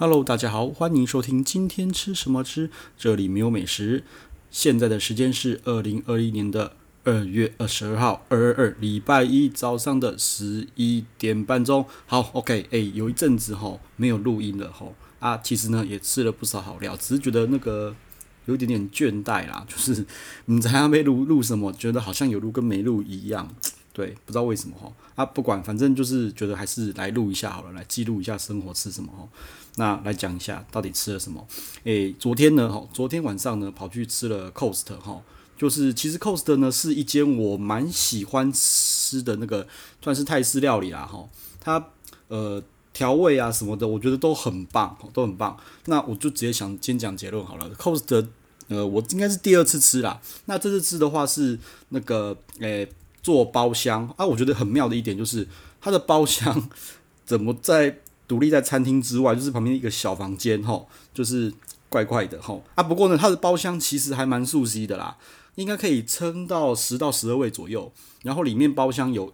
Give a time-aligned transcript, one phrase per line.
[0.00, 4.04] Hello，大家好，欢迎收听今天吃什么吃，这里没有美食。
[4.48, 11.84] 现在的时间是二零二一年的二月二十二号，二二二，礼拜一早上的十一点半钟。
[12.06, 17.96] 好，OK，哎，有一阵子吼没有录音了吼啊，其实呢也吃了不少好料，只是觉得那个
[18.44, 20.06] 有一点点倦怠啦，就是
[20.46, 23.52] 你在那边录录什么，觉得好像有录跟没录一样。
[23.98, 29.28] 对，不知道为什么哈啊，不管，反正就是觉得还是来录一下好了，来记录一下生活吃什么哈。
[29.74, 31.44] 那来讲一下到底吃了什么。
[31.82, 35.20] 诶，昨天呢哈，昨天晚上呢跑去吃了 Cost 哈，
[35.56, 39.66] 就是其实 Cost 呢是一间我蛮喜欢吃的那个
[40.00, 41.28] 算是泰式料理啦哈。
[41.58, 41.84] 它
[42.28, 45.58] 呃调味啊什么的，我觉得都很棒，都很棒。
[45.86, 47.68] 那我就直接想先讲结论好了。
[47.74, 48.28] Cost
[48.68, 50.20] 呃，我应该是第二次吃啦。
[50.44, 51.58] 那这次吃的话是
[51.88, 52.88] 那个诶。
[53.22, 55.46] 做包厢啊，我觉得很妙的一点就是
[55.80, 56.68] 它的包厢
[57.26, 61.52] 怎么在独立在餐厅之外，就是旁边一个小房间吼，就是
[61.88, 62.82] 怪怪的吼啊。
[62.82, 65.16] 不过呢，它的包厢其实还蛮熟悉的啦，
[65.56, 67.92] 应该可以撑到十到十二位左右。
[68.22, 69.32] 然后里面包厢有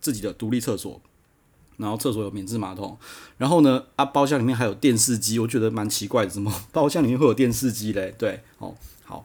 [0.00, 1.00] 自己的独立厕所，
[1.78, 2.98] 然后厕所有免治马桶。
[3.38, 8.14] 然后呢，啊，包厢里面还有电视机，我觉得蛮奇怪的，怎么 包厢里面会有电视机嘞？
[8.18, 9.24] 对，哦，好。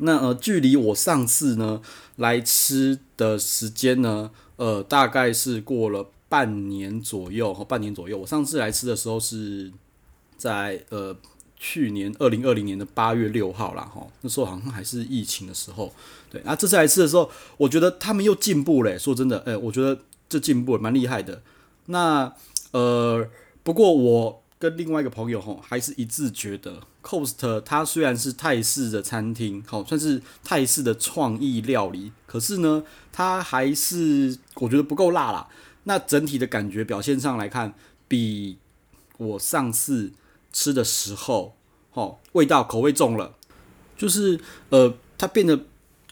[0.00, 1.80] 那呃，距离我上次呢
[2.16, 8.18] 来吃的时间呢，呃，大概是过了半年左右，半年左右。
[8.18, 9.70] 我上次来吃的时候是
[10.36, 11.16] 在呃
[11.56, 15.92] 去年二零二零年的八月六号啦，哈，那时候好像还是疫情的时候。
[16.30, 18.98] 对，那，这次来吃的时候，我觉得他们又进步了。
[18.98, 21.42] 说真的，哎，我觉得这进步蛮厉害的。
[21.86, 22.32] 那
[22.72, 23.28] 呃，
[23.62, 24.42] 不过我。
[24.60, 35.48] 跟另外一个朋友吼，还是一致觉得，Cost 它虽然是泰式的餐厅，好算是泰式的创意料理，可是呢，它还是我觉得不够辣啦。
[35.84, 37.72] 那整体的感觉表现上来看，
[38.06, 38.58] 比
[39.16, 40.12] 我上次
[40.52, 41.56] 吃的时候，
[41.90, 43.34] 吼味道口味重了，
[43.96, 44.38] 就是
[44.68, 45.64] 呃，它变得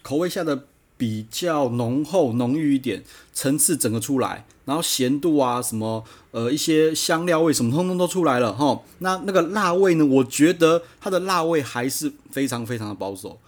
[0.02, 0.66] 口味下的。
[0.98, 8.82] 比较浓厚、浓郁一点，层次整个出来，然后咸度啊，什么呃一些香料味什么通通都出来了哈。
[8.98, 10.04] 那那个辣味呢？
[10.04, 13.38] 我觉得它的辣味还是非常非常的保守。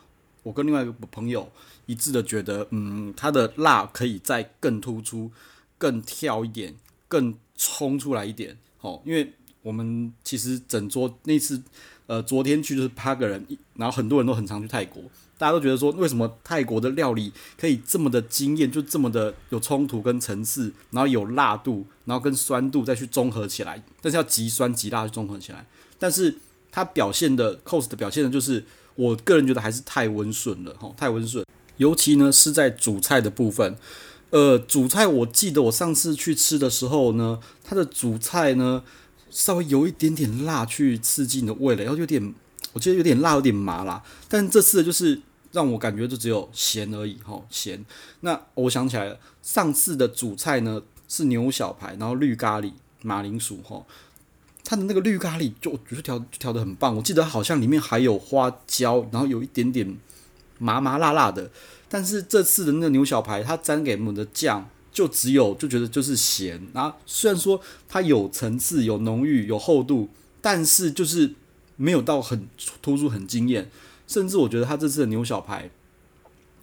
[0.44, 1.50] 我跟另外一个朋友
[1.84, 5.30] 一致的觉得，嗯，它的辣可以再更突出、
[5.76, 6.76] 更跳一点、
[7.08, 8.56] 更冲出来一点。
[8.80, 11.62] 哦，因为我们其实整桌那次。
[12.06, 15.00] 呃，昨天去就是八个人，然后很多人都很常去泰国，
[15.38, 25.64] 大家都觉得说，为什么泰国的料理可以这么的惊艳，就这么的有冲突跟层次，然后有辣度，然后跟酸度再去综合起来，但是要极酸极辣去综合起来，
[26.00, 26.36] 但是
[26.72, 28.64] 它表现的 cost 的表现的就是，
[28.96, 31.46] 我个人觉得还是太温顺了，吼，太温顺，
[31.76, 33.76] 尤其呢是在主菜的部分，
[34.30, 38.82] 呃，主菜我记得我上次去吃的时候呢，它的主菜呢。
[39.30, 42.34] 稍微有一点点辣，去刺激你的味蕾，然后有点，
[42.72, 44.02] 我觉得有点辣，有点麻辣。
[44.28, 45.20] 但这次的就是
[45.52, 47.84] 让我感觉就只有咸而已，吼咸。
[48.20, 53.86] 那我想起来了，上次的主菜呢是牛小排，然后绿咖喱、马铃薯，吼，
[54.64, 56.96] 它的那个绿咖喱就我觉得调调得很棒。
[56.96, 59.96] 我记得好像里面还有花椒，然后有一点点
[60.58, 61.50] 麻麻辣辣的。
[61.88, 64.68] 但是这次的那个牛小排，它沾给我们的酱。
[64.92, 70.08] 就只有就觉得就是咸，然后虽然说它有层次、有浓郁、有厚度，
[70.40, 71.32] 但是就是
[71.76, 72.48] 没有到很
[72.82, 73.70] 突出、很惊艳。
[74.06, 75.70] 甚至我觉得它这次的牛小排，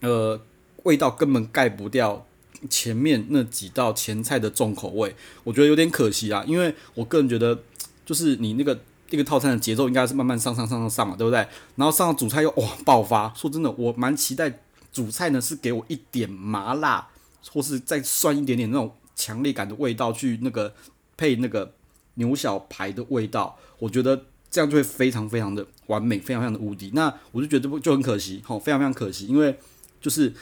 [0.02, 0.42] 呃，
[0.84, 2.26] 味道根本盖不掉
[2.70, 5.16] 前面那几道前菜的重口味，
[5.46, 6.44] 我觉得有点可惜啊。
[6.46, 7.58] 因为我个人觉得，
[8.06, 8.78] 就是你那个
[9.12, 11.40] 那个套餐的节奏应该是慢慢上上上上上嘛，对不对？
[11.78, 13.34] 然后上到主菜又哇爆发。
[13.34, 14.60] 说真的，我蛮期待
[14.92, 17.08] 主菜呢是给我一点麻辣。
[17.52, 20.74] 或是再酸一点点那种强烈感的味道，去那个
[21.16, 21.74] 配那个
[22.16, 26.92] 牛小排的味道，我觉得这样就会非常非常的完美，非常非常的无敌。
[26.94, 29.58] 那我就觉得不就很可惜，吼，非常非常可惜，因为
[30.02, 30.34] 就是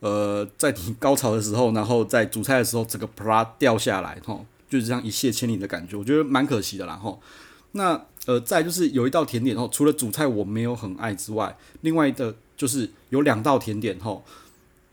[0.00, 7.20] 呃，在你高潮的时候，然后在煮菜的时候，整个啪掉下来，吼，就是这样一泻千里的感觉，我觉得蛮可惜的啦，吼。
[7.72, 14.24] 那呃，再就是有一道甜点，吼，除了主菜我没有很爱之外，另外的就是有两道甜点，吼，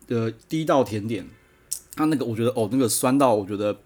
[0.08, 1.28] 呃，第一道甜点。
[2.00, 3.78] 它那个我觉得哦，那个酸到我觉得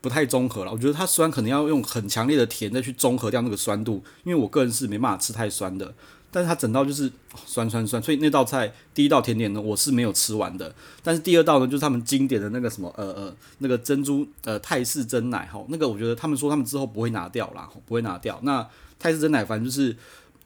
[0.00, 0.72] 不太综合了。
[0.72, 5.94] 我觉得它酸可能要用很强烈的甜再去综合掉那个酸度，因为我个人是没办法吃太酸的。
[6.32, 7.08] 但是它整道就是
[7.46, 10.74] 酸酸酸，所以那道菜第一道甜点呢，我是没有吃完的。
[11.00, 18.36] 但是第二道呢，就是他们经典的那个什么呃呃那个珍珠呃泰式蒸奶哈，那个我觉得他们说他们之后不会拿掉啦，不会拿掉。
[18.42, 18.68] 那
[18.98, 19.96] 泰式蒸奶反正就是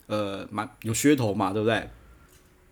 [0.09, 1.89] 呃蛮有噱头嘛，对不对？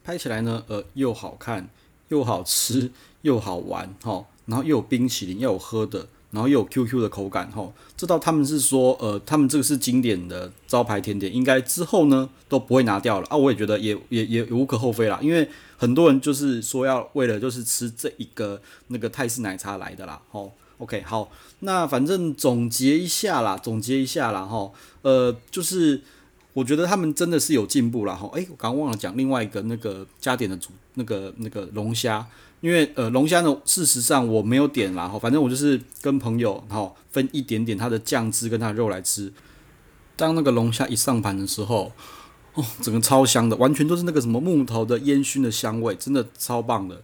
[0.04, 1.70] 拍起来呢呃又好看
[2.08, 2.90] 又好吃
[3.22, 4.26] 又好玩哈。
[4.46, 13.36] 然后又有冰淇淋，又有喝的，然后又有 QQ 的口感，吼，这道他们是说，呃，他们这个是经典的招牌甜点，应该之后呢都不会拿掉了啊。
[13.36, 20.52] 我也觉得也也也无可厚非啦，因为很多人就是说要为了就是吃这一个那个泰式奶茶来的啦，吼。
[20.78, 21.30] OK，好，
[21.60, 26.02] 那反正总结一下啦，总结一下啦，吼，呃，就是
[26.52, 32.26] 我觉得他们真的是有进步啦，吼，诶，我刚刚忘了讲另外一个那个加点的主那个那个龙虾。
[32.60, 39.32] 因为呃龙虾呢，事实上我没有点啦，哈，反正我就是跟朋友然后分一点点它的酱汁跟它的肉来吃。
[40.14, 41.90] 当那个龙虾一上盘的时候，
[42.54, 47.02] 哦，整个超香的，完全都是那个什么木头的烟熏的香味，真的超棒的。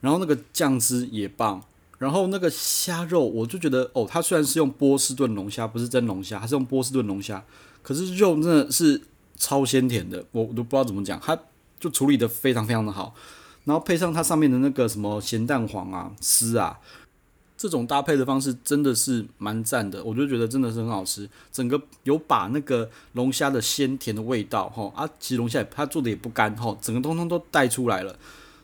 [0.00, 1.60] 然后那个酱汁也棒，
[1.98, 7.42] 然后那个虾肉我就觉得哦，它虽然是用波士顿龙虾，不是真龙虾，它是用波士顿龙虾，
[7.82, 9.00] 可是肉真的是
[9.36, 11.38] 超鲜甜的，我都不知道怎么讲，它
[11.78, 13.14] 就处理得非常非常的好。
[13.64, 16.78] 然后配上它上面的那个什么咸蛋黄啊、丝啊，
[17.56, 21.28] 这种搭配的方式真的是蛮赞的，我就觉得真的是很好吃。
[21.52, 28.16] 整个有把那个龙虾的鲜甜的味道，吼啊，其实龙虾它做的也不干，吼，整个通通都带出来了，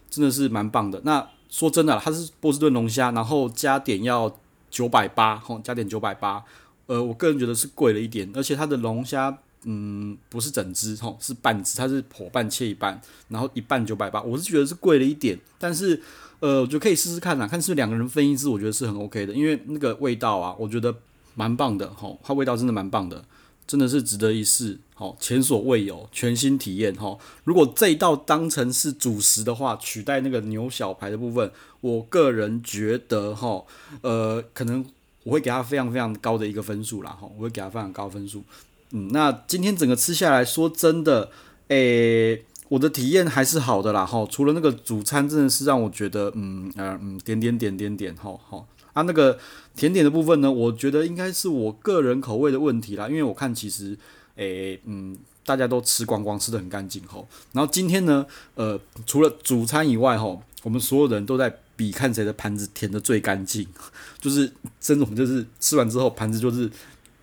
[0.09, 0.99] 真的是蛮棒的。
[1.05, 4.35] 那说真的，它是波士顿龙虾，然后加点要
[4.71, 6.43] 九百八，吼，加点九百八，
[6.87, 9.39] 呃，我个人觉得是贵了一点，而且它的龙虾。
[9.69, 16.01] 嗯，不是整只吼，是半只，它是剖半切一半，然后一半九百八，我是觉得是贵了一点，但是
[16.39, 20.95] 呃，我觉得可以试试看啦，看是两个人分一只，我觉得是很 OK 的，因为那个味道啊，我觉得
[21.35, 23.25] 蛮棒的吼，它味道真的蛮棒的，
[23.67, 27.19] 真的是值得一试，吼，前所未有，全新体验哈。
[27.43, 31.51] 如果这一道当成是主食的话，取代那个牛小排的部分，
[31.81, 33.65] 我个人觉得哈，
[34.03, 34.85] 呃，可能
[35.27, 38.45] 我会给他非常非常高的一个分数啦，吼，我会给他非常高分数。
[38.93, 41.29] 嗯，那今天整个吃下来说真的，
[41.67, 44.25] 诶、我的体验还是好的啦，哈。
[44.31, 48.65] 除了那个主餐真的是让我觉得，嗯呃嗯，点点点点点，哈哈。
[48.93, 49.37] 啊，那个
[49.75, 53.99] 甜点的部分呢，我觉得应该是我个人口味的问题啦，因为我看其实，
[54.37, 57.21] 诶、嗯，大家都吃光光，吃的很干净，哈。
[57.51, 58.25] 然后今天呢，
[58.55, 63.67] 呃，除了主餐以外，哈，我们所有人都在比看谁的盘子舔得最干净，
[64.21, 66.71] 就是真的，我们就是吃完之后盘子就是。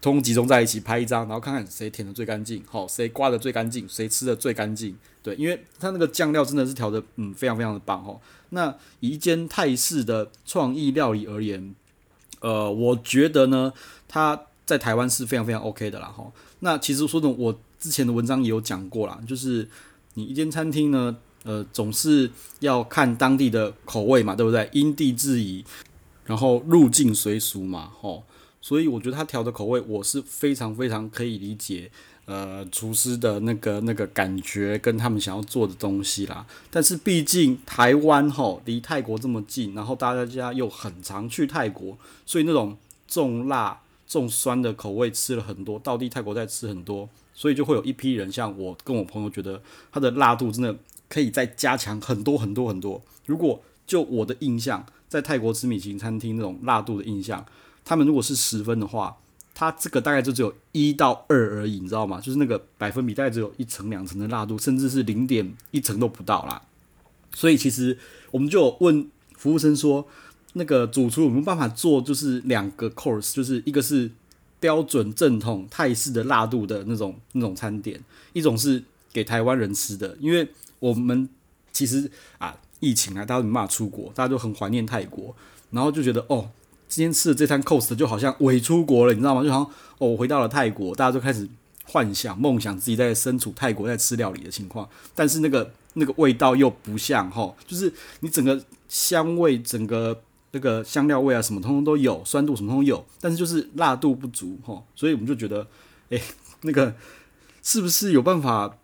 [0.04, 4.94] 通集中在一起拍一张，然后看看谁舔的最干净，好，谁刮的最干净，谁吃的最干净。
[5.22, 8.20] 对，因为它那个酱料真的是调的，嗯，非常非常的棒哦。
[8.50, 11.74] 那一间泰式的创意料理而言，
[12.42, 13.72] 呃，我觉得呢，
[14.10, 16.30] 它在台湾是非常非常 OK 的啦哈。
[16.60, 19.66] 那其实说的，我之前的文章也有讲过啦，就是
[20.16, 22.30] 你一间餐厅呢，呃，总是
[22.60, 24.70] 要看当地的口味嘛，对不对？
[24.72, 25.64] 因地制宜，
[26.26, 28.24] 然后入境随俗嘛，吼。
[28.62, 31.92] 所以我觉得他调的口味，我是非常非常可以理解，
[32.24, 36.46] 呃，厨师的那个那个感觉跟他们想要做的东西啦。
[36.72, 49.62] 但是毕竟台湾吼离泰国这么近，然后大家家又很常去泰国，所以那种重辣重酸的口味吃了很多，到地泰国再吃很多，所以就会有一批人像我跟我朋友觉得
[49.92, 50.74] 它的辣度真的
[51.14, 53.00] 可以再加强很多很多很多。
[53.28, 57.46] 如果就我的印象，在泰国吃米其林餐厅那种辣度的印象。
[57.86, 59.16] 他们如果是十分的话，
[59.54, 62.20] 它这个大概就只有一到二而已，你知道吗？
[62.20, 66.60] 就是那个百分比大概只有一层两层的辣度，甚至是零点一层都不到啦。
[67.36, 67.96] 所以其实
[68.32, 69.08] 我们就有问
[69.38, 70.08] 服务生说，
[70.54, 74.10] 那个主厨有没有办法做，就是两个 course，就是一个是
[74.60, 78.02] 标准正统泰式的辣度的那种那种餐点，
[78.32, 80.18] 一种是给台湾人吃的。
[80.20, 80.48] 因为
[80.84, 81.30] 我们
[81.72, 85.36] 其实啊，疫情啊，大家都没办法出国，大家都很怀念泰国，
[85.72, 86.50] 然后就觉得哦。
[86.86, 89.42] 今天吃的这餐 Cost 就好像伪出国了，你知道吗？
[89.42, 89.66] 就好像
[89.98, 91.50] 哦，我回到了泰国，大家就开始
[91.86, 100.22] 幻想、梦想自己在身处泰国在吃料理的情况，但是那个那个味道又不像齁，就是你整个香味、整个
[100.52, 105.66] 那个香料味啊，什么通通都有，酸度什么通通有，但是就是辣度不足齁，所以我们就觉得，
[106.12, 106.22] 哎、
[106.62, 106.94] 那个
[107.64, 108.78] 是不是有办法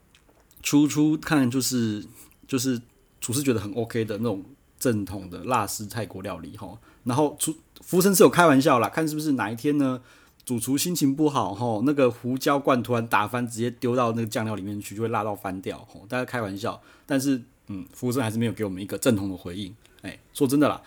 [0.69, 2.05] 初初看，就是
[2.47, 2.79] 就是
[3.19, 4.45] 厨师觉得很 OK 的那种
[4.79, 7.55] 正统的辣式泰国料理齁，然后厨。
[7.81, 9.99] 服务生是有开玩笑啦，看是不是哪一天呢？
[10.45, 16.05] 主厨心情不好吼，那个胡椒罐突然打翻，直接丢到那个酱料里面去，就会辣到翻掉吼。
[16.07, 19.73] 大家开玩笑，但是嗯，服务生还是没有给我们一个正统的回应。
[20.03, 20.79] 哎、说真的啦，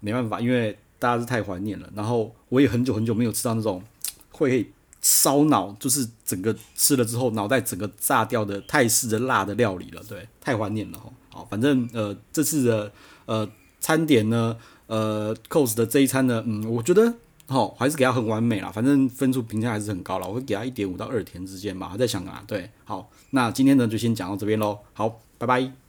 [0.00, 1.90] 没办法，因为大家是太怀念了。
[1.94, 3.82] 然后我也很久很久没有吃到那种
[4.30, 4.70] 会
[5.02, 10.02] 烧脑，就是整个吃了之后脑袋整个炸掉的泰式的辣的料理了。
[10.08, 11.12] 对，太怀念了吼。
[11.28, 12.90] 好，反正呃这次的
[13.26, 13.46] 呃
[13.80, 14.56] 餐点呢。
[14.88, 17.14] 呃 cos 的这一餐呢，嗯，我觉得
[17.46, 18.70] 好，还是给他很完美啦。
[18.70, 21.88] 反正分数评价还是很高了，我会给他一点五到二甜之间吧。
[21.94, 24.80] 我在想啊，对，好，那今天呢就先讲到这边喽。
[24.92, 25.81] 好，拜拜。